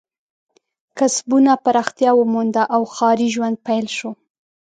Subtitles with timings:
[0.99, 4.11] کسبونه پراختیا ومونده او ښاري ژوند پیل شو.